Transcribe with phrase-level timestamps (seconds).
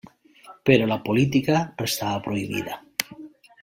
[0.69, 2.83] Però la política restava prohibida.